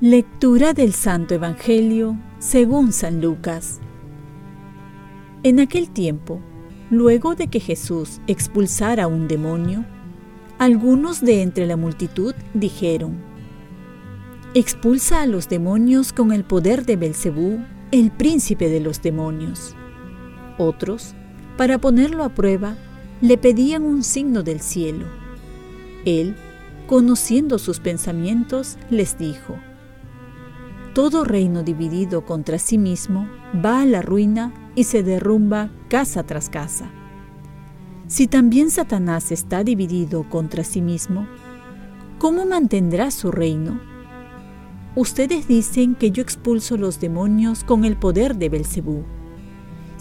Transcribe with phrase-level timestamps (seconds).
[0.00, 3.80] Lectura del Santo Evangelio según San Lucas.
[5.42, 6.42] En aquel tiempo,
[6.90, 9.86] luego de que Jesús expulsara un demonio,
[10.58, 13.16] algunos de entre la multitud dijeron:
[14.52, 19.74] Expulsa a los demonios con el poder de Belcebú, el príncipe de los demonios.
[20.58, 21.14] Otros,
[21.56, 22.76] para ponerlo a prueba,
[23.20, 25.06] le pedían un signo del cielo.
[26.04, 26.36] Él,
[26.86, 29.56] conociendo sus pensamientos, les dijo:
[30.94, 33.28] todo reino dividido contra sí mismo
[33.64, 36.90] va a la ruina y se derrumba casa tras casa.
[38.06, 41.26] Si también Satanás está dividido contra sí mismo,
[42.18, 43.80] ¿cómo mantendrá su reino?
[44.94, 49.04] Ustedes dicen que yo expulso los demonios con el poder de Belcebú.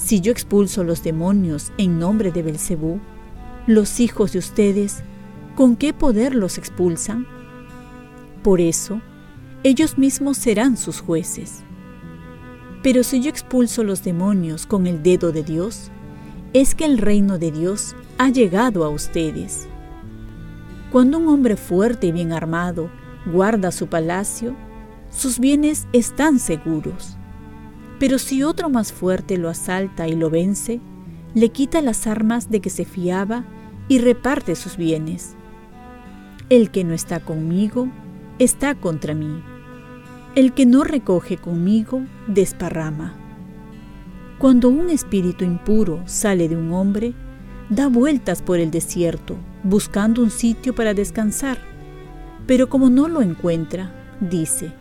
[0.04, 3.00] Si yo expulso los demonios en nombre de Belcebú,
[3.68, 5.02] los hijos de ustedes,
[5.56, 7.26] ¿con qué poder los expulsan?
[8.44, 9.00] Por eso,
[9.64, 11.64] ellos mismos serán sus jueces.
[12.84, 15.90] Pero si yo expulso los demonios con el dedo de Dios,
[16.52, 19.70] es que el reino de Dios ha llegado a ustedes.
[20.92, 22.92] Cuando un hombre fuerte y bien armado
[23.26, 24.54] guarda su palacio,
[25.12, 27.16] sus bienes están seguros.
[28.04, 30.82] Pero si otro más fuerte lo asalta y lo vence,
[31.34, 33.45] le quita las armas de que se fiaba
[33.88, 35.36] y reparte sus bienes.
[36.50, 37.88] El que no está conmigo,
[38.40, 39.42] está contra mí
[40.36, 43.14] el que no recoge conmigo, desparrama.
[44.40, 47.14] Cuando un espíritu impuro sale de un hombre,
[47.70, 51.60] da vueltas por el desierto, buscando un sitio para descansar.
[52.48, 54.73] Pero como no lo encuentra, dice,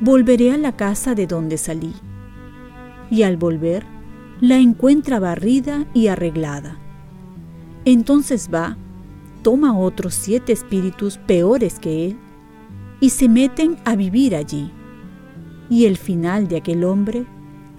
[0.00, 1.94] volveré a la casa de donde salí.
[3.10, 3.84] Y al volver,
[4.40, 6.78] la encuentra barrida y arreglada.
[7.84, 8.76] Entonces va,
[9.42, 12.18] toma otros siete espíritus peores que él,
[13.00, 14.70] y se meten a vivir allí.
[15.70, 17.24] Y el final de aquel hombre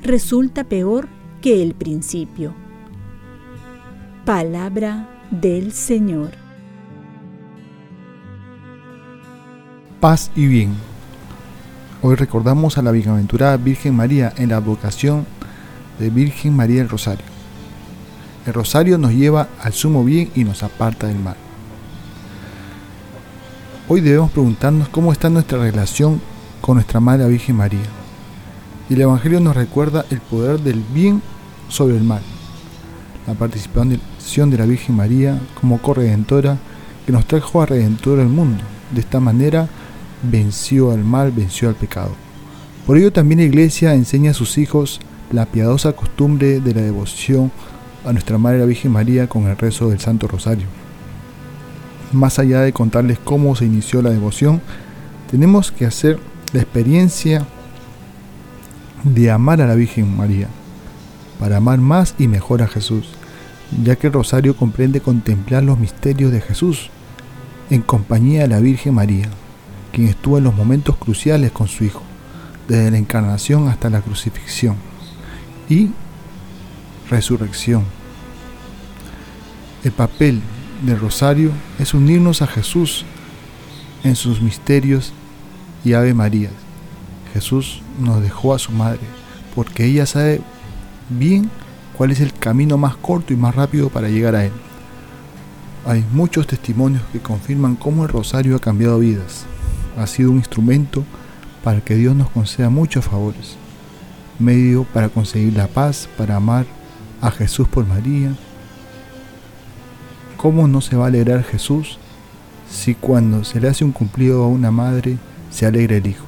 [0.01, 1.07] resulta peor
[1.41, 2.53] que el principio.
[4.25, 6.31] Palabra del Señor.
[9.99, 10.73] Paz y bien.
[12.01, 15.25] Hoy recordamos a la bienaventurada Virgen María en la advocación
[15.99, 17.25] de Virgen María del Rosario.
[18.45, 21.35] El rosario nos lleva al sumo bien y nos aparta del mal.
[23.89, 26.21] Hoy debemos preguntarnos cómo está nuestra relación
[26.61, 27.89] con nuestra Madre Virgen María.
[28.89, 31.21] Y el Evangelio nos recuerda el poder del bien
[31.67, 32.21] sobre el mal.
[33.27, 36.59] La participación de la Virgen María como corredentora
[37.05, 38.63] que nos trajo a redentor al mundo.
[38.93, 39.67] De esta manera
[40.23, 42.11] venció al mal, venció al pecado.
[42.85, 44.99] Por ello también la Iglesia enseña a sus hijos
[45.31, 47.51] la piadosa costumbre de la devoción
[48.05, 50.65] a nuestra Madre la Virgen María con el rezo del Santo Rosario
[52.11, 54.61] más allá de contarles cómo se inició la devoción,
[55.29, 56.19] tenemos que hacer
[56.53, 57.45] la experiencia
[59.03, 60.47] de amar a la Virgen María,
[61.39, 63.09] para amar más y mejor a Jesús,
[63.83, 66.89] ya que el rosario comprende contemplar los misterios de Jesús
[67.69, 69.29] en compañía de la Virgen María,
[69.91, 72.01] quien estuvo en los momentos cruciales con su Hijo,
[72.67, 74.75] desde la encarnación hasta la crucifixión
[75.69, 75.91] y
[77.09, 77.83] resurrección.
[79.83, 80.41] El papel
[80.85, 83.05] del rosario es unirnos a Jesús
[84.03, 85.13] en sus misterios
[85.83, 86.49] y Ave María.
[87.33, 88.99] Jesús nos dejó a su madre
[89.55, 90.41] porque ella sabe
[91.09, 91.49] bien
[91.97, 94.51] cuál es el camino más corto y más rápido para llegar a Él.
[95.85, 99.45] Hay muchos testimonios que confirman cómo el rosario ha cambiado vidas.
[99.97, 101.03] Ha sido un instrumento
[101.63, 103.57] para que Dios nos conceda muchos favores.
[104.39, 106.65] Medio para conseguir la paz, para amar
[107.21, 108.33] a Jesús por María
[110.39, 111.97] ¿Cómo no se va a alegrar Jesús
[112.71, 115.17] si cuando se le hace un cumplido a una madre
[115.51, 116.23] se alegra el Hijo?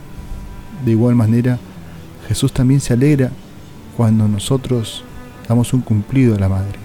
[0.83, 1.59] De igual manera,
[2.27, 3.31] Jesús también se alegra
[3.95, 5.05] cuando nosotros
[5.47, 6.77] damos un cumplido a la madre.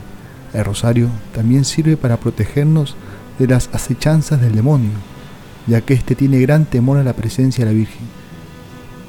[0.53, 2.95] El rosario también sirve para protegernos
[3.41, 4.93] de las acechanzas del demonio,
[5.67, 8.07] ya que éste tiene gran temor a la presencia de la Virgen.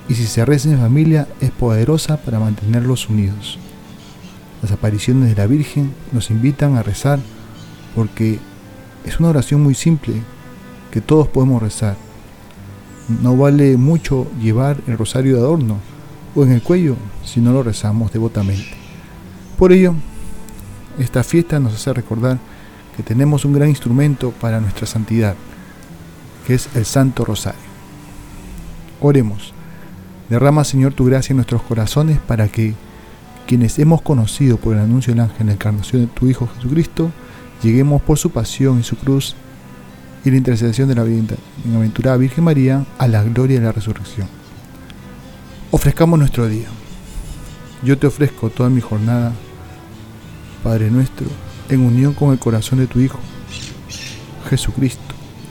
[0.09, 3.59] Y si se reza en familia es poderosa para mantenerlos unidos.
[4.61, 7.19] Las apariciones de la Virgen nos invitan a rezar
[7.95, 8.39] porque
[9.05, 10.15] es una oración muy simple
[10.91, 11.95] que todos podemos rezar.
[13.21, 15.77] No vale mucho llevar el rosario de adorno
[16.35, 18.71] o en el cuello si no lo rezamos devotamente.
[19.57, 19.93] Por ello,
[20.99, 22.37] esta fiesta nos hace recordar
[22.95, 25.35] que tenemos un gran instrumento para nuestra santidad,
[26.47, 27.59] que es el Santo Rosario.
[29.01, 29.53] Oremos.
[30.29, 32.73] Derrama, Señor, tu gracia en nuestros corazones para que
[33.45, 37.11] quienes hemos conocido por el anuncio del ángel la encarnación de tu Hijo Jesucristo,
[37.61, 39.35] lleguemos por su pasión y su cruz
[40.23, 44.29] y la intercesión de la bienaventurada Virgen María a la gloria de la resurrección.
[45.71, 46.67] Ofrezcamos nuestro día.
[47.83, 49.33] Yo te ofrezco toda mi jornada,
[50.63, 51.27] Padre nuestro,
[51.67, 53.19] en unión con el corazón de tu Hijo,
[54.49, 55.16] Jesucristo,